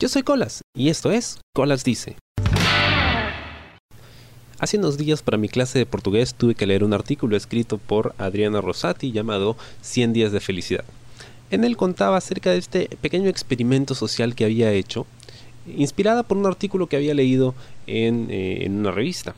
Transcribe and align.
Yo 0.00 0.08
soy 0.08 0.22
Colas 0.22 0.62
y 0.76 0.90
esto 0.90 1.10
es 1.10 1.40
Colas 1.52 1.82
Dice. 1.82 2.14
Hace 4.60 4.78
unos 4.78 4.96
días 4.96 5.22
para 5.22 5.38
mi 5.38 5.48
clase 5.48 5.80
de 5.80 5.86
portugués 5.86 6.34
tuve 6.34 6.54
que 6.54 6.68
leer 6.68 6.84
un 6.84 6.92
artículo 6.92 7.36
escrito 7.36 7.78
por 7.78 8.14
Adriana 8.16 8.60
Rosati 8.60 9.10
llamado 9.10 9.56
100 9.80 10.12
días 10.12 10.30
de 10.30 10.38
felicidad. 10.38 10.84
En 11.50 11.64
él 11.64 11.76
contaba 11.76 12.16
acerca 12.16 12.52
de 12.52 12.58
este 12.58 12.88
pequeño 13.00 13.28
experimento 13.28 13.96
social 13.96 14.36
que 14.36 14.44
había 14.44 14.70
hecho, 14.70 15.04
inspirada 15.66 16.22
por 16.22 16.36
un 16.36 16.46
artículo 16.46 16.86
que 16.86 16.94
había 16.94 17.14
leído 17.14 17.56
en, 17.88 18.28
eh, 18.30 18.66
en 18.66 18.76
una 18.76 18.92
revista. 18.92 19.34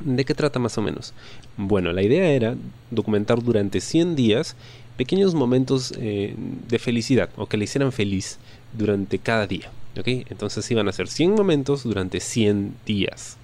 ¿De 0.00 0.24
qué 0.24 0.34
trata 0.34 0.58
más 0.58 0.76
o 0.78 0.82
menos? 0.82 1.14
Bueno, 1.56 1.92
la 1.92 2.02
idea 2.02 2.30
era 2.30 2.56
documentar 2.90 3.42
durante 3.42 3.80
100 3.80 4.16
días 4.16 4.56
pequeños 4.96 5.34
momentos 5.34 5.92
eh, 5.98 6.34
de 6.68 6.78
felicidad 6.78 7.30
o 7.36 7.46
que 7.46 7.56
le 7.56 7.64
hicieran 7.64 7.92
feliz 7.92 8.38
durante 8.76 9.18
cada 9.18 9.46
día. 9.46 9.70
Entonces 10.04 10.70
iban 10.70 10.88
a 10.88 10.92
ser 10.92 11.08
100 11.08 11.34
momentos 11.34 11.84
durante 11.84 12.20
100 12.20 12.74
días. 12.84 13.38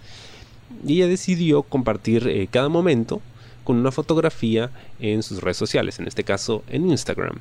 Y 0.86 0.96
ella 0.96 1.06
decidió 1.06 1.62
compartir 1.62 2.28
eh, 2.28 2.48
cada 2.50 2.68
momento 2.68 3.22
con 3.64 3.76
una 3.76 3.92
fotografía 3.92 4.70
en 5.00 5.22
sus 5.22 5.40
redes 5.40 5.56
sociales, 5.56 5.98
en 5.98 6.08
este 6.08 6.24
caso 6.24 6.62
en 6.68 6.90
Instagram. 6.90 7.38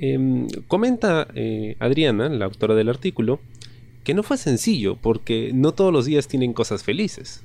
Em, 0.00 0.48
comenta 0.66 1.28
eh, 1.34 1.76
Adriana, 1.78 2.28
la 2.28 2.46
autora 2.46 2.74
del 2.74 2.88
artículo, 2.88 3.40
que 4.04 4.14
no 4.14 4.22
fue 4.22 4.36
sencillo 4.36 4.96
porque 4.96 5.50
no 5.52 5.72
todos 5.72 5.92
los 5.92 6.06
días 6.06 6.28
tienen 6.28 6.52
cosas 6.52 6.84
felices 6.84 7.42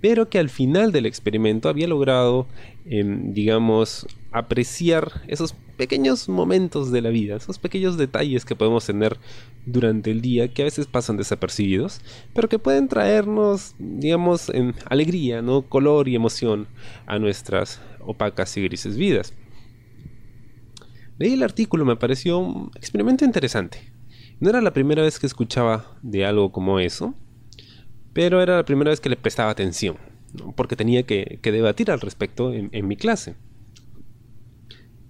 pero 0.00 0.30
que 0.30 0.38
al 0.38 0.48
final 0.48 0.92
del 0.92 1.06
experimento 1.06 1.68
había 1.68 1.86
logrado, 1.86 2.46
em, 2.86 3.32
digamos, 3.32 4.06
apreciar 4.32 5.22
esos 5.28 5.54
pequeños 5.76 6.28
momentos 6.28 6.90
de 6.90 7.02
la 7.02 7.10
vida, 7.10 7.36
esos 7.36 7.58
pequeños 7.58 7.96
detalles 7.96 8.44
que 8.44 8.56
podemos 8.56 8.86
tener 8.86 9.18
durante 9.66 10.10
el 10.10 10.20
día 10.20 10.48
que 10.48 10.62
a 10.62 10.64
veces 10.66 10.86
pasan 10.86 11.16
desapercibidos, 11.16 12.00
pero 12.34 12.48
que 12.48 12.58
pueden 12.58 12.88
traernos, 12.88 13.74
digamos, 13.78 14.48
en 14.50 14.74
alegría, 14.86 15.42
¿no? 15.42 15.62
color 15.62 16.08
y 16.08 16.14
emoción 16.14 16.66
a 17.06 17.18
nuestras 17.18 17.80
opacas 18.00 18.56
y 18.56 18.62
grises 18.62 18.96
vidas. 18.96 19.34
Leí 21.18 21.34
el 21.34 21.42
artículo, 21.42 21.84
me 21.84 21.96
pareció 21.96 22.38
un 22.38 22.70
experimento 22.74 23.26
interesante. 23.26 23.99
No 24.40 24.48
era 24.48 24.62
la 24.62 24.72
primera 24.72 25.02
vez 25.02 25.18
que 25.18 25.26
escuchaba 25.26 25.98
de 26.00 26.24
algo 26.24 26.50
como 26.50 26.80
eso, 26.80 27.14
pero 28.14 28.40
era 28.40 28.56
la 28.56 28.64
primera 28.64 28.90
vez 28.90 28.98
que 28.98 29.10
le 29.10 29.16
prestaba 29.16 29.50
atención, 29.50 29.98
porque 30.56 30.76
tenía 30.76 31.02
que, 31.02 31.38
debatir 31.42 31.90
al 31.90 32.00
respecto 32.00 32.50
en, 32.54 32.88
mi 32.88 32.96
clase. 32.96 33.36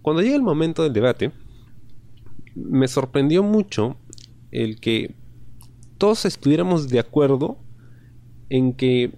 Cuando 0.03 0.21
llega 0.21 0.35
el 0.35 0.43
momento 0.43 0.83
del 0.83 0.93
debate, 0.93 1.31
me 2.57 2.89
sorprendió 2.89 3.45
mucho 3.45 3.97
el 4.51 4.81
que 4.81 5.15
todos 5.97 6.25
estuviéramos 6.25 6.89
de 6.89 6.99
acuerdo 6.99 7.57
en 8.49 8.73
que 8.73 9.13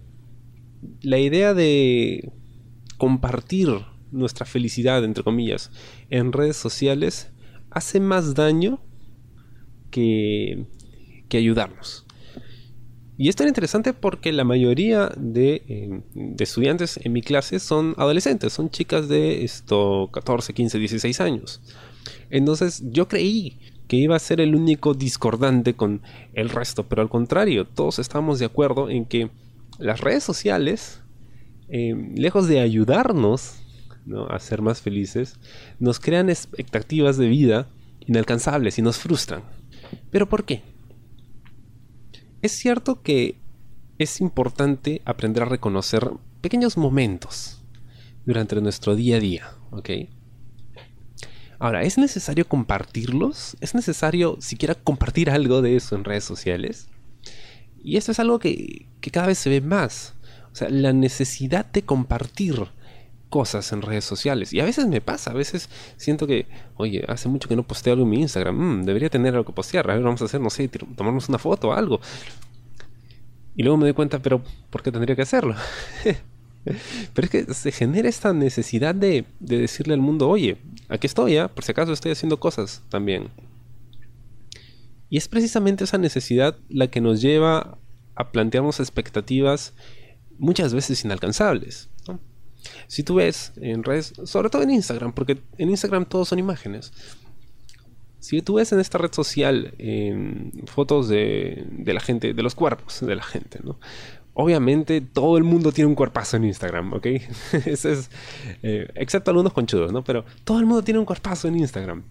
la 1.01 1.19
idea 1.19 1.55
de 1.55 2.33
compartir 2.99 3.71
nuestra 4.11 4.45
felicidad, 4.45 5.03
entre 5.05 5.25
comillas, 5.25 5.71
en 6.11 6.33
redes 6.33 6.59
sociales 6.59 7.31
hace 7.71 7.99
más 7.99 8.35
daño 8.35 8.79
que, 9.93 10.65
que 11.29 11.37
ayudarnos. 11.37 12.05
Y 13.23 13.29
es 13.29 13.37
tan 13.37 13.47
interesante 13.47 13.93
porque 13.93 14.33
la 14.33 14.43
mayoría 14.43 15.13
de, 15.17 16.03
estudiantes 16.41 16.99
en 17.05 17.13
mi 17.13 17.23
clase 17.23 17.61
son 17.61 17.95
adolescentes, 17.99 18.53
son 18.53 18.69
chicas 18.69 19.09
de 19.09 19.45
esto 19.45 20.11
14, 20.13 20.53
15, 20.53 20.79
16 20.79 21.21
años. 21.21 21.61
Entonces 22.31 22.83
yo 22.91 23.07
creí 23.07 23.61
que 23.87 23.97
iba 23.97 24.17
a 24.17 24.19
ser 24.19 24.41
el 24.41 24.57
único 24.57 24.95
discordante 24.95 25.75
con 25.75 26.03
el 26.33 26.49
resto, 26.49 26.89
pero 26.89 27.01
al 27.01 27.11
contrario, 27.11 27.65
todos 27.65 28.01
estamos 28.01 28.41
de 28.41 28.47
acuerdo 28.47 28.91
en 28.91 29.05
que 29.05 29.31
las 29.79 30.01
redes 30.01 30.25
sociales, 30.25 31.01
eh, 31.69 31.95
lejos 32.17 32.49
de 32.49 32.59
ayudarnos 32.59 33.61
a 34.31 34.39
ser 34.41 34.63
más 34.63 34.81
felices, 34.81 35.39
nos 35.79 36.01
crean 36.01 36.29
expectativas 36.29 37.19
de 37.19 37.29
vida 37.29 37.69
inalcanzables 38.05 38.79
y 38.79 38.83
nos 38.83 38.99
frustran. 38.99 39.45
¿Pero 40.11 40.29
por 40.29 40.45
qué? 40.45 40.63
Es 42.43 42.53
cierto 42.53 43.03
que 43.03 43.37
es 43.99 44.21
importante 44.21 45.01
aprender 45.05 45.45
a 45.45 45.47
reconocer 45.47 46.11
pequeños 46.41 46.77
momentos 46.77 47.63
durante 48.27 48.61
nuestro 48.61 48.97
día 48.97 49.17
a 49.17 49.21
día, 49.21 49.51
¿ok? 49.71 49.91
Ahora, 51.59 51.83
¿es 51.83 51.97
necesario 51.99 52.49
compartirlos? 52.49 53.57
¿Es 53.61 53.75
necesario 53.75 54.37
siquiera 54.41 54.75
compartir 54.75 55.31
algo 55.31 55.63
de 55.63 55.77
eso 55.77 55.95
en 55.95 56.03
redes 56.03 56.25
sociales? 56.25 56.89
Y 57.85 57.97
esto 57.97 58.11
es 58.11 58.19
algo 58.19 58.41
que, 58.41 58.89
que 59.01 59.11
cada 59.13 59.29
vez 59.29 59.39
se 59.39 59.51
ve 59.51 59.61
más. 59.61 60.15
O 60.53 60.57
sea, 60.57 60.69
la 60.69 60.93
necesidad 60.93 61.65
de 61.67 61.83
compartir 61.83 62.67
cosas 63.33 63.73
en 63.73 63.81
redes 63.81 64.05
sociales. 64.05 64.53
Y 64.53 64.61
a 64.61 64.65
veces 64.67 64.87
me 64.87 65.01
pasa, 65.01 65.31
a 65.31 65.35
veces 65.35 65.71
siento 65.97 66.27
que, 66.27 66.47
oye, 66.77 67.03
hace 67.09 67.31
mucho 67.31 67.49
que 67.49 67.57
no 67.57 67.63
posteo 67.67 67.95
algo 67.95 68.05
en 68.05 68.11
mi 68.11 68.21
Instagram, 68.21 68.55
mm, 68.55 68.85
debería 68.85 69.09
tener 69.09 69.33
algo 69.33 69.47
que 69.47 69.55
postear, 69.55 69.91
a 69.91 69.95
ver, 69.95 70.03
vamos 70.03 70.21
a 70.21 70.27
hacer, 70.27 70.39
no 70.39 70.51
sé, 70.51 70.69
tomarnos 70.69 71.31
una 71.31 71.39
foto 71.39 71.71
o 71.71 71.73
algo. 71.73 71.99
Y 73.57 73.63
luego 73.63 73.79
me 73.79 73.87
doy 73.87 73.95
cuenta, 73.95 74.19
pero 74.21 74.43
¿por 74.69 74.83
qué 74.83 74.93
tendría 74.93 75.17
que 75.17 75.23
hacerlo? 75.23 75.55
pero 77.15 77.25
es 77.25 77.31
que 77.31 77.55
se 77.55 77.73
genera 77.73 78.07
esta 78.07 78.35
necesidad 78.35 78.95
de, 78.95 79.25
de 79.41 79.59
decirle 79.61 79.95
al 79.95 80.01
mundo, 80.01 80.29
oye, 80.29 80.59
aquí 80.91 81.07
estoy, 81.07 81.33
¿ya? 81.33 81.49
por 81.49 81.65
si 81.65 81.73
acaso 81.73 81.95
estoy 81.95 82.13
haciendo 82.13 82.39
cosas 82.39 82.83
también. 82.91 83.31
Y 85.09 85.17
es 85.17 85.27
precisamente 85.27 85.85
esa 85.85 85.97
necesidad 85.97 86.59
la 86.69 86.89
que 86.89 87.01
nos 87.01 87.23
lleva 87.23 87.79
a 88.15 88.31
plantearnos 88.31 88.79
expectativas 88.79 89.73
muchas 90.39 90.75
veces 90.75 91.03
inalcanzables. 91.03 91.89
Si 92.87 93.03
tú 93.03 93.17
ves 93.17 93.53
en 93.57 93.83
redes, 93.83 94.13
sobre 94.25 94.51
todo 94.51 94.63
en 94.63 94.71
Instagram, 94.71 95.13
porque 95.13 95.39
en 95.59 95.71
Instagram 95.71 96.07
todos 96.07 96.29
son 96.29 96.39
imágenes. 96.39 96.93
Si 98.21 98.41
tú 98.41 98.55
ves 98.55 98.73
en 98.73 98.79
esta 98.79 98.99
red 98.99 99.13
social 99.13 99.75
fotos 100.67 101.09
de, 101.09 101.67
la 101.85 102.01
gente, 102.01 102.35
de 102.35 102.43
los 102.43 102.55
cuerpos 102.55 103.01
de 103.01 103.17
la 103.17 103.23
gente, 103.25 103.59
¿no? 103.65 103.79
Obviamente 104.35 105.01
todo 105.01 105.37
el 105.37 105.45
mundo 105.45 105.73
tiene 105.73 105.89
un 105.89 105.95
cuerpazo 105.95 106.37
en 106.37 106.45
Instagram, 106.45 106.93
¿ok? 106.95 107.07
Ese 107.67 107.93
es, 107.93 108.11
eh, 108.63 108.89
excepto 108.95 109.31
algunos 109.31 109.53
conchudos, 109.53 109.93
¿no? 109.93 110.03
Pero 110.05 110.25
todo 110.45 110.59
el 110.59 110.67
mundo 110.67 110.83
tiene 110.83 111.01
un 111.01 111.05
cuerpazo 111.05 111.49
en 111.49 111.59
Instagram. 111.59 112.05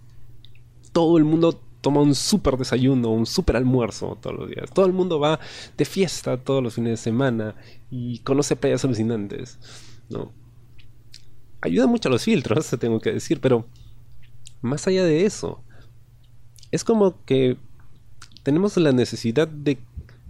Todo 0.92 1.18
el 1.18 1.24
mundo 1.24 1.60
toma 1.82 2.02
un 2.02 2.14
súper 2.14 2.58
desayuno, 2.58 3.10
un 3.10 3.26
súper 3.26 3.56
almuerzo 3.56 4.18
todos 4.22 4.36
los 4.36 4.50
días. 4.50 4.70
Todo 4.72 4.86
el 4.86 4.94
mundo 4.94 5.20
va 5.20 5.40
de 5.78 5.86
fiesta 5.86 6.38
todos 6.38 6.62
los 6.62 6.76
fines 6.76 6.92
de 6.92 6.98
semana 6.98 7.56
y 7.90 8.20
conoce 8.20 8.56
playas 8.56 8.86
alucinantes, 8.86 9.58
¿no? 10.10 10.32
Ayuda 11.62 11.88
mucho 11.88 12.10
a 12.10 12.12
los 12.12 12.24
filtros, 12.24 12.70
tengo 12.80 13.00
que 13.00 13.14
decir, 13.14 13.40
pero 13.40 13.66
más 14.62 14.88
allá 14.88 15.04
de 15.06 15.26
eso, 15.26 15.64
es 16.72 16.84
como 16.84 17.24
que 17.26 17.58
tenemos 18.44 18.78
la 18.78 18.92
necesidad 18.92 19.48
de 19.48 19.78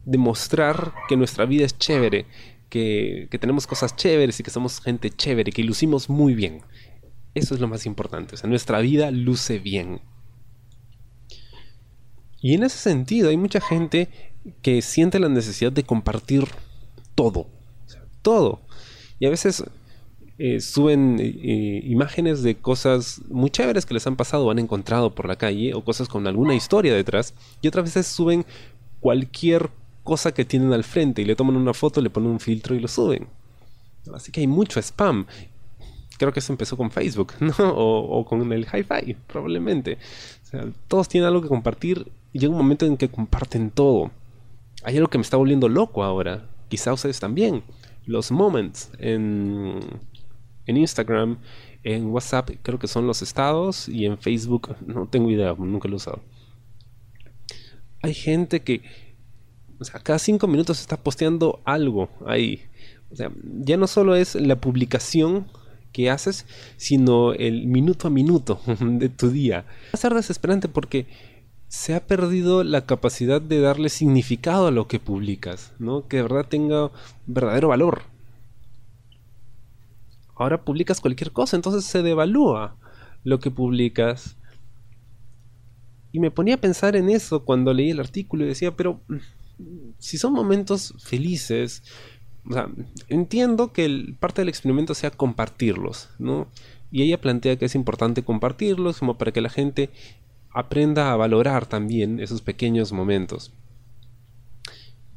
demostrar 0.05 0.93
que 1.07 1.17
nuestra 1.17 1.45
vida 1.45 1.65
es 1.65 1.77
chévere, 1.77 2.25
que, 2.69 3.27
tenemos 3.39 3.67
cosas 3.67 3.95
chéveres 3.95 4.39
y 4.39 4.43
que 4.43 4.51
somos 4.51 4.81
gente 4.81 5.09
chévere, 5.09 5.51
que 5.51 5.63
lucimos 5.63 6.09
muy 6.09 6.33
bien. 6.33 6.61
Eso 7.35 7.53
es 7.53 7.61
lo 7.61 7.67
más 7.67 7.85
importante, 7.85 8.35
o 8.35 8.37
sea, 8.37 8.49
nuestra 8.49 8.79
vida 8.79 9.11
luce 9.11 9.59
bien. 9.59 10.01
Y 12.41 12.55
en 12.55 12.63
ese 12.63 12.77
sentido 12.77 13.29
hay 13.29 13.37
mucha 13.37 13.61
gente 13.61 14.09
que 14.61 14.81
siente 14.81 15.19
la 15.19 15.29
necesidad 15.29 15.71
de 15.71 15.83
compartir 15.83 16.47
todo, 17.13 17.47
todo. 18.23 18.61
Y 19.19 19.27
a 19.27 19.29
veces 19.29 19.63
eh, 20.43 20.59
suben 20.59 21.17
eh, 21.19 21.83
imágenes 21.83 22.41
de 22.41 22.55
cosas 22.55 23.21
muy 23.29 23.51
chéveres 23.51 23.85
que 23.85 23.93
les 23.93 24.07
han 24.07 24.15
pasado 24.15 24.47
o 24.47 24.49
han 24.49 24.57
encontrado 24.57 25.13
por 25.13 25.27
la 25.27 25.35
calle 25.35 25.75
o 25.75 25.83
cosas 25.85 26.07
con 26.07 26.25
alguna 26.25 26.55
historia 26.55 26.95
detrás 26.95 27.35
y 27.61 27.67
otras 27.67 27.85
veces 27.85 28.07
suben 28.07 28.43
cualquier 29.01 29.69
cosa 30.03 30.33
que 30.33 30.43
tienen 30.43 30.73
al 30.73 30.83
frente 30.83 31.21
y 31.21 31.25
le 31.25 31.35
toman 31.35 31.57
una 31.57 31.75
foto, 31.75 32.01
le 32.01 32.09
ponen 32.09 32.31
un 32.31 32.39
filtro 32.39 32.73
y 32.73 32.79
lo 32.79 32.87
suben. 32.87 33.27
Así 34.15 34.31
que 34.31 34.41
hay 34.41 34.47
mucho 34.47 34.79
spam. 34.79 35.27
Creo 36.17 36.33
que 36.33 36.39
eso 36.39 36.51
empezó 36.51 36.75
con 36.75 36.89
Facebook, 36.89 37.33
¿no? 37.39 37.53
O, 37.59 38.25
con 38.25 38.51
el 38.51 38.65
hi-fi, 38.65 39.15
probablemente. 39.27 39.99
todos 40.87 41.07
tienen 41.07 41.27
algo 41.27 41.43
que 41.43 41.49
compartir 41.49 42.11
y 42.33 42.39
llega 42.39 42.49
un 42.49 42.57
momento 42.57 42.87
en 42.87 42.97
que 42.97 43.09
comparten 43.09 43.69
todo. 43.69 44.09
Hay 44.83 44.97
algo 44.97 45.11
que 45.11 45.19
me 45.19 45.21
está 45.21 45.37
volviendo 45.37 45.69
loco 45.69 46.03
ahora. 46.03 46.47
Quizá 46.67 46.93
ustedes 46.93 47.19
también. 47.19 47.61
Los 48.07 48.31
moments 48.31 48.89
en 48.97 49.81
en 50.65 50.77
Instagram, 50.77 51.39
en 51.83 52.07
WhatsApp 52.07 52.51
creo 52.61 52.79
que 52.79 52.87
son 52.87 53.07
los 53.07 53.21
estados 53.21 53.89
y 53.89 54.05
en 54.05 54.17
Facebook 54.17 54.75
no 54.85 55.07
tengo 55.07 55.29
idea, 55.29 55.53
nunca 55.57 55.87
lo 55.87 55.95
he 55.95 55.97
usado. 55.97 56.21
Hay 58.03 58.13
gente 58.13 58.61
que 58.61 58.81
o 59.81 59.83
sea, 59.83 59.99
cada 59.99 60.19
cinco 60.19 60.47
minutos 60.47 60.79
está 60.79 60.95
posteando 60.95 61.59
algo 61.65 62.09
ahí. 62.27 62.61
O 63.11 63.15
sea, 63.15 63.31
ya 63.43 63.77
no 63.77 63.87
solo 63.87 64.15
es 64.15 64.35
la 64.35 64.61
publicación 64.61 65.47
que 65.91 66.11
haces, 66.11 66.45
sino 66.77 67.33
el 67.33 67.65
minuto 67.65 68.07
a 68.07 68.11
minuto 68.11 68.61
de 68.79 69.09
tu 69.09 69.31
día. 69.31 69.65
Va 69.87 69.93
a 69.93 69.97
ser 69.97 70.13
desesperante 70.13 70.67
porque 70.67 71.07
se 71.67 71.95
ha 71.95 72.05
perdido 72.05 72.63
la 72.63 72.85
capacidad 72.85 73.41
de 73.41 73.59
darle 73.59 73.89
significado 73.89 74.67
a 74.67 74.71
lo 74.71 74.87
que 74.87 74.99
publicas, 74.99 75.73
¿no? 75.79 76.07
Que 76.07 76.17
de 76.17 76.23
verdad 76.23 76.45
tenga 76.47 76.91
verdadero 77.25 77.69
valor. 77.69 78.03
Ahora 80.41 80.63
publicas 80.63 80.99
cualquier 80.99 81.31
cosa, 81.31 81.55
entonces 81.55 81.85
se 81.85 82.01
devalúa 82.01 82.75
lo 83.23 83.39
que 83.39 83.51
publicas. 83.51 84.37
Y 86.11 86.19
me 86.19 86.31
ponía 86.31 86.55
a 86.55 86.61
pensar 86.61 86.95
en 86.95 87.09
eso 87.09 87.45
cuando 87.45 87.73
leí 87.73 87.91
el 87.91 87.99
artículo 87.99 88.43
y 88.43 88.47
decía, 88.47 88.75
pero 88.75 89.01
mm, 89.07 89.91
si 89.99 90.17
son 90.17 90.33
momentos 90.33 90.95
felices, 90.99 91.83
o 92.49 92.53
sea, 92.53 92.69
entiendo 93.07 93.71
que 93.71 94.15
parte 94.19 94.41
del 94.41 94.49
experimento 94.49 94.95
sea 94.95 95.11
compartirlos, 95.11 96.09
¿no? 96.17 96.47
Y 96.91 97.03
ella 97.03 97.21
plantea 97.21 97.57
que 97.57 97.65
es 97.65 97.75
importante 97.75 98.23
compartirlos 98.23 98.99
como 98.99 99.17
para 99.17 99.31
que 99.31 99.41
la 99.41 99.49
gente 99.49 99.91
aprenda 100.49 101.11
a 101.11 101.15
valorar 101.15 101.67
también 101.67 102.19
esos 102.19 102.41
pequeños 102.41 102.91
momentos. 102.91 103.53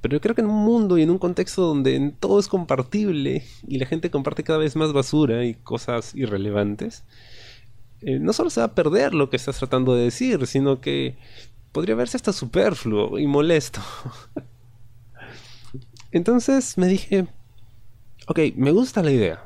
Pero 0.04 0.16
yo 0.16 0.20
creo 0.20 0.34
que 0.34 0.42
en 0.42 0.50
un 0.50 0.66
mundo 0.66 0.98
y 0.98 1.02
en 1.02 1.08
un 1.08 1.16
contexto 1.16 1.62
donde 1.62 2.12
todo 2.20 2.38
es 2.38 2.46
compartible 2.46 3.42
y 3.66 3.78
la 3.78 3.86
gente 3.86 4.10
comparte 4.10 4.44
cada 4.44 4.58
vez 4.58 4.76
más 4.76 4.92
basura 4.92 5.46
y 5.46 5.54
cosas 5.54 6.14
irrelevantes, 6.14 7.04
eh, 8.02 8.18
no 8.18 8.34
solo 8.34 8.50
se 8.50 8.60
va 8.60 8.66
a 8.66 8.74
perder 8.74 9.14
lo 9.14 9.30
que 9.30 9.36
estás 9.36 9.56
tratando 9.56 9.94
de 9.94 10.04
decir, 10.04 10.46
sino 10.46 10.82
que 10.82 11.16
podría 11.72 11.94
verse 11.94 12.18
hasta 12.18 12.34
superfluo 12.34 13.18
y 13.18 13.26
molesto. 13.26 13.80
Entonces 16.12 16.76
me 16.76 16.86
dije, 16.86 17.26
ok, 18.26 18.40
me 18.56 18.72
gusta 18.72 19.02
la 19.02 19.10
idea. 19.10 19.42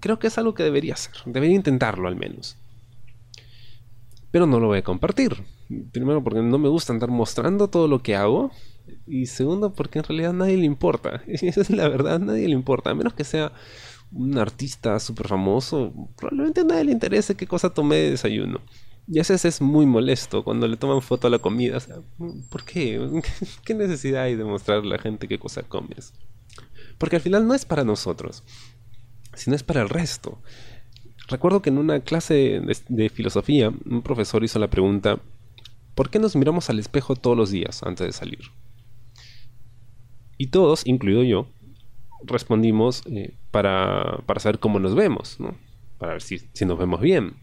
Creo 0.00 0.18
que 0.18 0.26
es 0.26 0.36
algo 0.36 0.52
que 0.52 0.62
debería 0.62 0.92
hacer. 0.92 1.14
Debería 1.24 1.56
intentarlo 1.56 2.06
al 2.06 2.16
menos 2.16 2.58
pero 4.32 4.46
no 4.46 4.58
lo 4.58 4.66
voy 4.66 4.78
a 4.78 4.82
compartir. 4.82 5.44
Primero 5.92 6.24
porque 6.24 6.40
no 6.40 6.58
me 6.58 6.68
gusta 6.68 6.92
andar 6.92 7.10
mostrando 7.10 7.68
todo 7.68 7.86
lo 7.86 8.02
que 8.02 8.16
hago. 8.16 8.50
Y 9.06 9.26
segundo 9.26 9.72
porque 9.72 9.98
en 9.98 10.04
realidad 10.04 10.32
nadie 10.32 10.56
le 10.56 10.66
importa. 10.66 11.22
Esa 11.26 11.60
es 11.60 11.70
la 11.70 11.88
verdad, 11.88 12.20
nadie 12.20 12.48
le 12.48 12.54
importa. 12.54 12.90
A 12.90 12.94
menos 12.94 13.14
que 13.14 13.24
sea 13.24 13.52
un 14.12 14.36
artista 14.38 14.98
súper 15.00 15.28
famoso, 15.28 15.92
probablemente 16.16 16.64
nadie 16.64 16.84
le 16.84 16.92
interese 16.92 17.34
qué 17.34 17.46
cosa 17.46 17.70
tomé 17.70 17.96
de 17.96 18.10
desayuno. 18.10 18.60
Y 19.08 19.18
a 19.18 19.22
veces 19.22 19.44
es 19.44 19.60
muy 19.60 19.84
molesto 19.84 20.44
cuando 20.44 20.68
le 20.68 20.76
toman 20.76 21.02
foto 21.02 21.26
a 21.26 21.30
la 21.30 21.38
comida. 21.38 21.78
¿Por 22.50 22.64
qué? 22.64 23.22
¿Qué 23.64 23.74
necesidad 23.74 24.24
hay 24.24 24.36
de 24.36 24.44
mostrarle 24.44 24.94
a 24.94 24.96
la 24.96 25.02
gente 25.02 25.28
qué 25.28 25.38
cosa 25.38 25.62
comes? 25.62 26.12
Porque 26.98 27.16
al 27.16 27.22
final 27.22 27.46
no 27.46 27.54
es 27.54 27.64
para 27.64 27.84
nosotros, 27.84 28.44
sino 29.34 29.56
es 29.56 29.62
para 29.62 29.82
el 29.82 29.88
resto. 29.88 30.38
Recuerdo 31.28 31.62
que 31.62 31.70
en 31.70 31.78
una 31.78 32.00
clase 32.00 32.60
de, 32.88 33.08
filosofía 33.08 33.72
un 33.86 34.02
profesor 34.02 34.44
hizo 34.44 34.58
la 34.58 34.70
pregunta, 34.70 35.18
¿por 35.94 36.10
qué 36.10 36.18
nos 36.18 36.36
miramos 36.36 36.68
al 36.70 36.78
espejo 36.78 37.16
todos 37.16 37.36
los 37.36 37.50
días 37.50 37.82
antes 37.82 38.06
de 38.06 38.12
salir? 38.12 38.40
Y 40.38 40.48
todos, 40.48 40.86
incluido 40.86 41.22
yo, 41.22 41.46
respondimos 42.24 43.02
eh, 43.06 43.34
para, 43.50 44.22
saber 44.38 44.58
cómo 44.58 44.78
nos 44.78 44.94
vemos, 44.94 45.38
¿no? 45.40 45.56
para 45.98 46.12
ver 46.12 46.22
si, 46.22 46.40
nos 46.64 46.78
vemos 46.78 47.00
bien. 47.00 47.34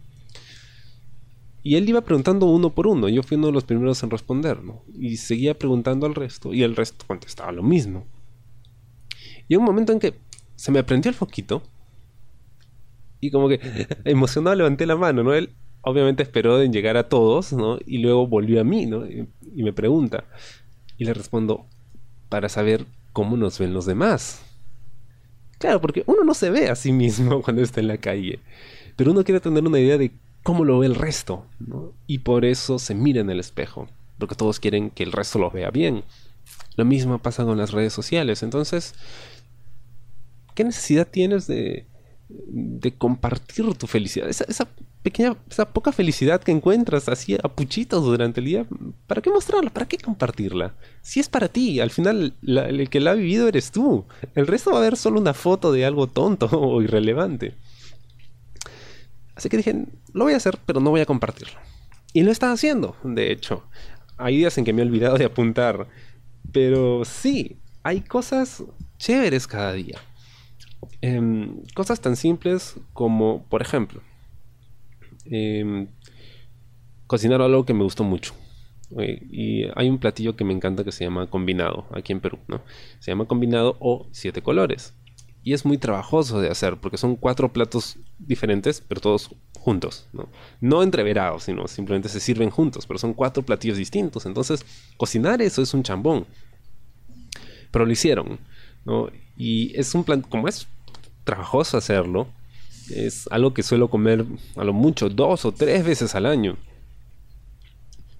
Y 1.62 1.76
él 1.76 1.88
iba 1.88 2.02
preguntando 2.02 2.46
uno 2.46 2.70
por 2.72 2.88
uno, 2.88 3.10
yo 3.10 3.24
fui 3.24 3.38
uno 3.38 3.48
de 3.48 3.54
los 3.54 3.64
primeros 3.64 4.02
en 4.04 4.10
responder, 4.10 4.64
¿no? 4.64 4.84
y 4.98 5.18
seguía 5.18 5.58
preguntando 5.58 6.06
al 6.06 6.16
resto, 6.16 6.54
y 6.54 6.64
el 6.64 6.76
resto 6.76 7.06
contestaba 7.08 7.52
lo 7.52 7.64
mismo. 7.64 8.06
Y 9.48 9.56
un 9.56 9.64
momento 9.64 9.92
en 9.92 10.00
que 10.00 10.14
se 10.56 10.72
me 10.72 10.84
prendió 10.84 11.10
el 11.10 11.16
foquito, 11.16 11.64
y 13.20 13.32
como 13.32 13.50
que 13.50 13.60
emocionado 14.06 14.56
levanté 14.56 14.86
la 14.86 14.96
mano, 14.96 15.24
¿no? 15.24 15.34
Él 15.34 15.50
obviamente 15.82 16.24
esperó 16.24 16.62
en 16.62 16.74
llegar 16.74 16.98
a 16.98 17.10
todos, 17.10 17.54
¿no? 17.54 17.78
Y 17.86 18.00
luego 18.00 18.28
volvió 18.28 18.62
a 18.62 18.64
mí, 18.64 18.86
¿no? 18.86 19.06
Y, 19.06 19.28
me 19.64 19.74
pregunta. 19.74 20.26
Y 20.98 21.06
le 21.06 21.14
respondo, 21.14 21.66
para 22.30 22.50
saber 22.50 22.86
cómo 23.14 23.38
nos 23.38 23.60
ven 23.60 23.74
los 23.74 23.86
demás. 23.86 24.42
Claro, 25.58 25.82
porque 25.82 26.04
uno 26.06 26.24
no 26.24 26.34
se 26.34 26.50
ve 26.50 26.70
a 26.70 26.76
sí 26.76 26.92
mismo 26.92 27.42
cuando 27.44 27.62
está 27.62 27.82
en 27.82 27.88
la 27.88 27.98
calle. 27.98 28.40
Pero 28.96 29.12
uno 29.12 29.24
quiere 29.24 29.40
tener 29.40 29.66
una 29.66 29.80
idea 29.80 29.98
de 29.98 30.12
cómo 30.44 30.64
lo 30.64 30.80
ve 30.80 30.88
el 30.88 30.96
resto, 30.96 31.46
¿no? 31.60 31.94
Y 32.08 32.20
por 32.20 32.46
eso 32.46 32.80
se 32.80 32.96
mira 32.96 33.22
en 33.22 33.30
el 33.30 33.40
espejo. 33.40 33.88
Porque 34.18 34.36
todos 34.36 34.60
quieren 34.60 34.90
que 34.90 35.04
el 35.04 35.12
resto 35.12 35.40
lo 35.40 35.52
vea 35.52 35.72
bien. 35.72 36.04
Lo 36.76 36.86
mismo 36.86 37.20
pasa 37.20 37.44
con 37.44 37.58
las 37.58 37.72
redes 37.72 37.94
sociales. 37.94 38.44
Entonces, 38.44 38.94
¿qué 40.56 40.64
necesidad 40.64 41.08
tienes 41.08 41.48
de, 41.48 41.86
de 42.30 42.94
compartir 42.94 43.74
tu 43.74 43.88
felicidad. 43.88 44.30
Esa, 44.30 44.68
pequeña, 45.02 45.36
esa 45.50 45.74
poca 45.74 45.92
felicidad 45.92 46.42
que 46.42 46.52
encuentras 46.52 47.10
así 47.10 47.36
a 47.42 47.50
puchitos 47.50 48.04
durante 48.04 48.40
el 48.40 48.46
día, 48.46 48.66
¿para 49.08 49.22
qué 49.22 49.32
mostrarla? 49.32 49.72
¿Para 49.72 49.88
qué 49.88 49.98
compartirla? 49.98 50.76
Si 51.02 51.20
es 51.20 51.28
para 51.28 51.48
ti, 51.48 51.80
al 51.80 51.90
final 51.90 52.36
el 52.44 52.90
que 52.90 53.00
la 53.00 53.12
ha 53.12 53.16
vivido 53.16 53.48
eres 53.48 53.72
tú. 53.72 54.06
El 54.36 54.48
resto 54.48 54.72
va 54.72 54.78
a 54.78 54.82
ver 54.82 54.96
solo 54.96 55.20
una 55.20 55.34
foto 55.34 55.72
de 55.72 55.86
algo 55.86 56.08
tonto 56.08 56.48
o 56.52 56.82
irrelevante. 56.82 57.56
Así 59.36 59.50
que 59.50 59.58
dije, 59.58 59.86
lo 60.14 60.26
voy 60.26 60.34
a 60.34 60.38
hacer, 60.38 60.60
pero 60.66 60.80
no 60.82 60.92
voy 60.92 61.02
a 61.02 61.06
compartirlo. 61.06 61.60
Y 62.14 62.24
lo 62.24 62.32
estaba 62.32 62.54
haciendo, 62.54 62.96
de 63.04 63.32
hecho. 63.32 63.64
Hay 64.18 64.38
días 64.38 64.58
en 64.58 64.66
que 64.66 64.74
me 64.74 64.82
he 64.82 64.86
olvidado 64.86 65.18
de 65.18 65.26
apuntar. 65.26 65.88
Pero 66.52 67.06
sí, 67.06 67.58
hay 67.84 68.02
cosas 68.02 68.64
chéveres 68.98 69.48
cada 69.48 69.74
día. 69.74 69.98
Em, 71.02 71.64
cosas 71.76 72.02
tan 72.02 72.16
simples 72.16 72.76
como, 72.94 73.46
por 73.50 73.62
ejemplo, 73.62 74.02
em, 75.26 75.88
cocinar 77.08 77.42
algo 77.42 77.66
que 77.66 77.74
me 77.74 77.84
gustó 77.84 78.04
mucho. 78.04 78.34
y 78.92 79.66
hay 79.76 79.88
un 79.88 80.00
platillo 80.00 80.36
que 80.36 80.44
me 80.44 80.52
encanta 80.52 80.84
que 80.84 80.92
se 80.92 81.04
llama 81.04 81.28
combinado 81.28 81.86
aquí 81.94 82.12
en 82.12 82.20
Perú, 82.22 82.40
¿no? 82.48 82.62
Se 83.00 83.12
llama 83.12 83.26
combinado 83.26 83.78
o 83.80 84.08
siete 84.12 84.42
colores. 84.42 84.96
Y 85.44 85.54
es 85.54 85.64
muy 85.64 85.78
trabajoso 85.78 86.42
de 86.42 86.50
hacer 86.50 86.78
porque 86.78 86.98
son 86.98 87.16
cuatro 87.16 87.54
platos 87.54 87.98
diferentes, 88.18 88.82
pero 88.82 89.00
todos 89.00 89.30
juntos, 89.60 90.08
¿no? 90.12 90.28
No 90.60 90.82
entreverados, 90.84 91.44
sino 91.44 91.68
simplemente 91.68 92.10
se 92.10 92.20
sirven 92.20 92.50
juntos, 92.50 92.88
pero 92.88 92.98
son 92.98 93.14
cuatro 93.14 93.44
platillos 93.44 93.78
distintos. 93.78 94.26
Entonces, 94.26 94.66
cocinar 94.98 95.42
eso 95.42 95.62
es 95.62 95.74
un 95.74 95.84
chambón. 95.84 96.26
Pero 97.72 97.86
lo 97.86 97.92
hicieron, 97.92 98.40
¿no? 98.86 99.10
Y 99.38 99.78
es 99.80 99.94
un 99.94 100.04
plan, 100.04 100.22
como 100.22 100.48
es 100.48 100.68
trabajoso 101.30 101.78
hacerlo. 101.78 102.28
Es 102.90 103.28
algo 103.30 103.54
que 103.54 103.62
suelo 103.62 103.88
comer 103.88 104.26
a 104.56 104.64
lo 104.64 104.74
mucho 104.74 105.10
dos 105.10 105.46
o 105.46 105.52
tres 105.52 105.86
veces 105.86 106.16
al 106.16 106.26
año. 106.26 106.58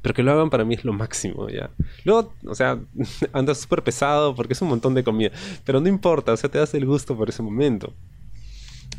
Pero 0.04 0.14
que 0.14 0.22
lo 0.22 0.32
hagan 0.32 0.52
para 0.52 0.64
mí 0.64 0.76
es 0.76 0.86
lo 0.86 0.94
máximo, 0.94 1.50
ya. 1.50 1.72
Luego, 2.06 2.32
o 2.46 2.54
sea, 2.54 2.80
anda 3.34 3.56
súper 3.56 3.84
pesado 3.84 4.36
porque 4.36 4.54
es 4.54 4.62
un 4.62 4.70
montón 4.70 4.94
de 4.94 5.04
comida. 5.04 5.32
Pero 5.66 5.82
no 5.82 5.90
importa, 5.90 6.34
o 6.34 6.38
sea, 6.38 6.52
te 6.52 6.60
das 6.60 6.74
el 6.76 6.86
gusto 6.86 7.18
por 7.18 7.30
ese 7.30 7.42
momento. 7.42 7.94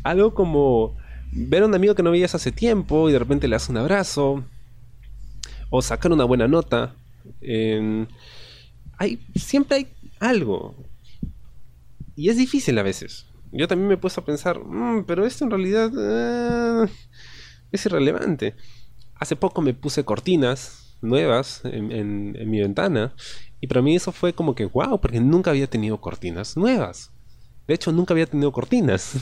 Algo 0.03 0.33
como 0.33 0.97
ver 1.31 1.63
a 1.63 1.67
un 1.67 1.73
amigo 1.73 1.95
que 1.95 2.03
no 2.03 2.11
veías 2.11 2.35
hace 2.35 2.51
tiempo 2.51 3.09
y 3.09 3.13
de 3.13 3.19
repente 3.19 3.47
le 3.47 3.55
das 3.55 3.69
un 3.69 3.77
abrazo. 3.77 4.43
O 5.69 5.81
sacar 5.81 6.11
una 6.11 6.25
buena 6.25 6.49
nota. 6.49 6.93
hay, 8.97 9.19
siempre 9.35 9.77
hay 9.77 9.87
algo. 10.19 10.75
Y 12.17 12.27
es 12.27 12.35
difícil 12.35 12.77
a 12.77 12.83
veces 12.83 13.30
yo 13.51 13.67
también 13.67 13.87
me 13.87 13.93
he 13.95 13.97
puesto 13.97 14.21
a 14.21 14.25
pensar, 14.25 14.59
mm, 14.63 15.03
pero 15.05 15.25
esto 15.25 15.43
en 15.43 15.51
realidad 15.51 15.91
eh, 15.97 16.87
es 17.71 17.85
irrelevante. 17.85 18.55
Hace 19.15 19.35
poco 19.35 19.61
me 19.61 19.73
puse 19.73 20.05
cortinas 20.05 20.97
nuevas 21.01 21.61
en, 21.65 22.31
mi 22.49 22.59
ventana 22.59 23.13
y 23.59 23.67
para 23.67 23.81
mí 23.81 23.95
eso 23.95 24.11
fue 24.11 24.33
como 24.33 24.55
que 24.55 24.65
wow, 24.65 24.99
porque 25.01 25.19
nunca 25.19 25.51
había 25.51 25.67
tenido 25.67 25.99
cortinas 25.99 26.57
nuevas. 26.57 27.11
De 27.67 27.75
hecho, 27.75 27.91
nunca 27.91 28.13
había 28.13 28.25
tenido 28.25 28.51
cortinas. 28.51 29.15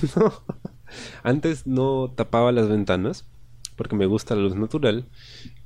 Antes 1.24 1.68
no 1.68 2.12
tapaba 2.16 2.52
las 2.52 2.70
ventanas 2.70 3.30
porque 3.76 3.96
me 3.96 4.06
gusta 4.06 4.36
la 4.36 4.42
luz 4.42 4.56
natural. 4.56 5.10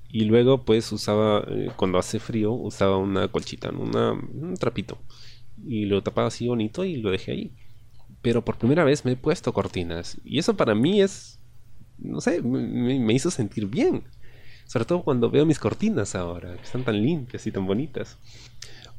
Y 0.10 0.26
luego 0.26 0.64
pues 0.64 0.92
usaba, 0.92 1.44
eh, 1.48 1.72
cuando 1.76 1.98
hace 1.98 2.20
frío, 2.20 2.52
usaba 2.52 2.98
una 2.98 3.28
colchita, 3.28 3.70
un 3.70 4.56
trapito. 4.60 4.98
Y 5.66 5.86
lo 5.86 6.02
tapaba 6.04 6.28
así 6.28 6.48
bonito 6.48 6.86
y 6.86 6.98
lo 6.98 7.12
dejé 7.12 7.32
ahí 7.32 7.56
pero 8.24 8.44
por 8.44 8.58
primera 8.58 8.86
vez 8.86 9.06
me 9.06 9.12
he 9.12 9.16
puesto 9.18 9.54
cortinas. 9.54 10.18
Y 10.24 10.40
eso 10.40 10.56
para 10.56 10.74
mí 10.74 11.02
es, 11.02 11.38
no 12.00 12.22
sé, 12.22 12.42
me, 12.42 13.14
hizo 13.14 13.30
sentir 13.30 13.68
bien. 13.68 14.04
Sobre 14.66 14.86
todo 14.86 15.04
cuando 15.04 15.30
veo 15.30 15.46
mis 15.46 15.60
cortinas 15.60 16.16
ahora, 16.16 16.56
que 16.56 16.64
están 16.64 16.86
tan 16.86 16.96
limpias 16.96 17.46
y 17.46 17.52
tan 17.52 17.68
bonitas. 17.68 18.18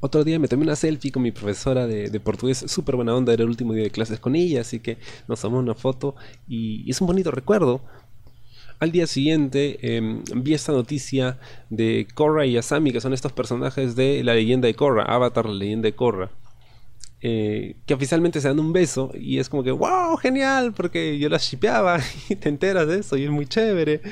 Otro 0.00 0.24
día 0.24 0.38
me 0.38 0.46
tomé 0.46 0.64
una 0.64 0.76
selfie 0.76 1.10
con 1.10 1.22
mi 1.22 1.32
profesora 1.32 1.86
de, 1.86 2.20
portugués, 2.20 2.64
súper 2.68 2.96
buena 2.96 3.14
onda, 3.14 3.32
era 3.32 3.44
el 3.44 3.48
último 3.48 3.72
día 3.72 3.84
de 3.84 3.90
clases 3.90 4.20
con 4.20 4.36
ella, 4.36 4.60
así 4.60 4.78
que 4.78 4.98
nos 5.26 5.40
tomamos 5.40 5.62
una 5.62 5.74
foto 5.74 6.14
y, 6.46 6.88
es 6.90 7.00
un 7.00 7.06
bonito 7.06 7.30
recuerdo. 7.30 7.80
Al 8.78 8.92
día 8.92 9.06
siguiente 9.06 9.96
em, 9.96 10.22
vi 10.34 10.52
esta 10.52 10.72
noticia 10.72 11.38
de 11.70 12.06
Korra 12.12 12.44
y 12.44 12.58
Asami, 12.58 12.92
que 12.92 13.00
son 13.00 13.14
estos 13.14 13.32
personajes 13.32 13.96
de 13.96 14.22
la 14.22 14.34
leyenda 14.34 14.66
de 14.66 14.74
Korra, 14.74 15.04
Avatar, 15.04 15.46
la 15.46 15.54
leyenda 15.54 15.86
de 15.86 15.94
Korra. 15.94 16.30
Eh, 17.26 17.76
que 17.86 17.94
oficialmente 17.94 18.38
se 18.38 18.48
dan 18.48 18.60
un 18.60 18.74
beso 18.74 19.10
y 19.18 19.38
es 19.38 19.48
como 19.48 19.62
que, 19.62 19.70
wow, 19.70 20.14
genial, 20.18 20.74
porque 20.74 21.18
yo 21.18 21.30
las 21.30 21.42
shipeaba 21.42 21.98
y 22.28 22.36
te 22.36 22.50
enteras 22.50 22.86
de 22.86 22.98
eso 22.98 23.16
y 23.16 23.24
es 23.24 23.30
muy 23.30 23.46
chévere. 23.46 24.02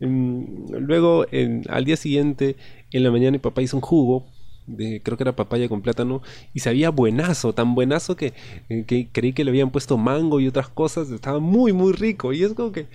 Mm, 0.00 0.70
luego, 0.78 1.26
al 1.68 1.84
día 1.84 1.98
siguiente, 1.98 2.56
en 2.92 3.02
la 3.02 3.10
mañana 3.10 3.32
mi 3.32 3.40
papá 3.40 3.60
hizo 3.60 3.76
un 3.76 3.82
jugo, 3.82 4.24
de, 4.66 5.02
creo 5.02 5.18
que 5.18 5.24
era 5.24 5.36
papaya 5.36 5.68
con 5.68 5.82
plátano, 5.82 6.22
y 6.54 6.60
sabía 6.60 6.88
buenazo, 6.88 7.52
tan 7.52 7.74
buenazo 7.74 8.16
que, 8.16 8.32
eh, 8.70 8.84
que 8.86 9.10
creí 9.12 9.34
que 9.34 9.44
le 9.44 9.50
habían 9.50 9.70
puesto 9.70 9.98
mango 9.98 10.40
y 10.40 10.48
otras 10.48 10.68
cosas, 10.70 11.10
estaba 11.10 11.40
muy, 11.40 11.74
muy 11.74 11.92
rico. 11.92 12.32
Y 12.32 12.42
es 12.42 12.54
como 12.54 12.72
que, 12.72 12.86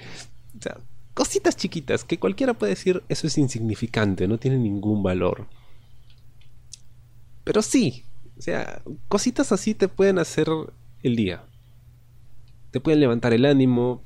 o 0.57 0.61
sea, 0.61 0.79
cositas 1.13 1.55
chiquitas 1.55 2.03
que 2.03 2.17
cualquiera 2.17 2.55
puede 2.55 2.71
decir 2.71 3.03
eso 3.09 3.27
es 3.27 3.37
insignificante, 3.37 4.27
no 4.27 4.39
tiene 4.39 4.57
ningún 4.57 5.03
valor. 5.03 5.45
Pero 7.43 7.61
sí, 7.61 8.05
o 8.41 8.43
sea, 8.43 8.81
cositas 9.07 9.51
así 9.51 9.75
te 9.75 9.87
pueden 9.87 10.17
hacer 10.17 10.47
el 11.03 11.15
día. 11.15 11.43
Te 12.71 12.79
pueden 12.79 12.99
levantar 12.99 13.33
el 13.33 13.45
ánimo, 13.45 14.01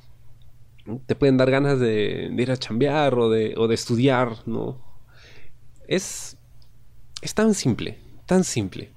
te 1.06 1.14
pueden 1.14 1.38
dar 1.38 1.50
ganas 1.50 1.80
de, 1.80 2.30
ir 2.36 2.50
a 2.50 2.58
chambear 2.58 3.14
o 3.14 3.30
de, 3.30 3.54
o 3.56 3.66
de 3.66 3.74
estudiar, 3.74 4.36
¿no? 4.44 4.78
Es, 5.88 6.36
es 7.22 7.32
tan 7.32 7.54
simple, 7.54 7.96
tan 8.26 8.44
simple. 8.44 8.90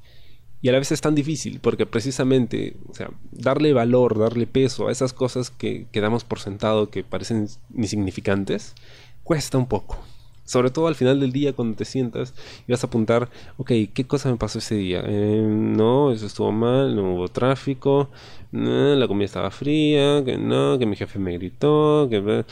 Y 0.61 0.67
a 0.67 0.73
la 0.73 0.79
vez 0.79 0.91
es 0.91 0.99
tan 0.99 1.15
difícil, 1.15 1.61
porque 1.61 1.85
precisamente, 1.85 2.75
o 2.89 2.93
sea, 2.93 3.09
darle 3.31 3.71
valor, 3.71 4.19
darle 4.19 4.45
peso 4.45 4.89
a 4.89 4.91
esas 4.91 5.13
cosas 5.13 5.49
que, 5.49 5.87
que 5.93 6.01
damos 6.01 6.25
por 6.25 6.41
sentado, 6.41 6.89
que 6.89 7.05
parecen 7.05 7.47
insignificantes, 7.73 8.75
cuesta 9.23 9.57
un 9.57 9.67
poco. 9.67 10.03
Sobre 10.49 10.71
todo 10.71 10.87
al 10.87 10.95
final 10.95 11.19
del 11.19 11.31
día 11.31 11.53
cuando 11.53 11.77
te 11.77 11.85
sientas 11.85 12.33
y 12.67 12.71
vas 12.71 12.83
a 12.83 12.87
apuntar, 12.87 13.29
ok, 13.57 13.71
¿qué 13.93 14.07
cosa 14.07 14.31
me 14.31 14.37
pasó 14.37 14.57
ese 14.57 14.73
día? 14.73 15.03
Eh, 15.05 15.45
no, 15.47 16.11
eso 16.11 16.25
estuvo 16.25 16.51
mal, 16.51 16.95
no 16.95 17.13
hubo 17.13 17.27
tráfico, 17.27 18.09
la 18.51 19.07
comida 19.07 19.25
estaba 19.25 19.51
fría, 19.51 20.23
que 20.25 20.39
no, 20.39 20.79
que 20.79 20.87
mi 20.87 20.95
jefe 20.95 21.19
me 21.19 21.33
gritó, 21.33 22.07
que... 22.09 22.45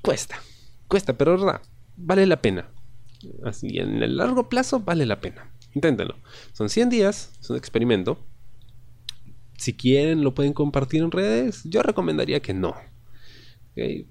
Cuesta, 0.00 0.36
cuesta, 0.86 1.12
pero 1.18 1.32
verdad, 1.32 1.60
vale 1.96 2.24
la 2.24 2.40
pena. 2.40 2.68
Así, 3.44 3.76
en 3.76 4.00
el 4.00 4.16
largo 4.16 4.48
plazo 4.48 4.78
vale 4.78 5.06
la 5.06 5.20
pena. 5.20 5.50
Inténtenlo. 5.74 6.14
Son 6.52 6.68
100 6.68 6.88
días, 6.88 7.32
es 7.40 7.50
un 7.50 7.56
experimento. 7.56 8.16
Si 9.56 9.74
quieren, 9.74 10.22
lo 10.22 10.34
pueden 10.34 10.52
compartir 10.52 11.02
en 11.02 11.10
redes. 11.10 11.62
Yo 11.64 11.82
recomendaría 11.82 12.38
que 12.38 12.54
no. 12.54 12.76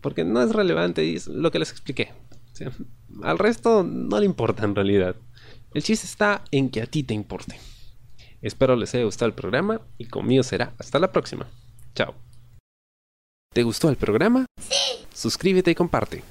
Porque 0.02 0.24
no 0.24 0.42
es 0.42 0.52
relevante 0.52 1.06
y 1.06 1.16
es 1.16 1.28
lo 1.28 1.52
que 1.52 1.60
les 1.60 1.72
expliqué. 1.72 2.14
Al 3.24 3.38
resto 3.38 3.84
no 3.84 4.20
le 4.20 4.26
importa 4.26 4.64
en 4.64 4.76
realidad. 4.76 5.16
El 5.74 5.84
chiste 5.84 6.06
está 6.06 6.44
en 6.52 6.70
que 6.70 6.82
a 6.82 6.86
ti 6.86 7.04
te 7.04 7.14
importe. 7.14 7.60
Espero 8.42 8.76
les 8.76 8.94
haya 8.94 9.04
gustado 9.04 9.28
el 9.28 9.36
programa 9.36 9.82
y 9.98 10.06
conmigo 10.06 10.44
será 10.44 10.74
hasta 10.78 11.00
la 11.00 11.12
próxima. 11.12 11.48
Chao. 11.96 12.14
¿Te 13.54 13.64
gustó 13.64 13.90
el 13.90 13.96
programa? 13.96 14.46
Sí. 14.62 15.06
Suscríbete 15.14 15.72
y 15.72 15.76
comparte. 15.76 16.24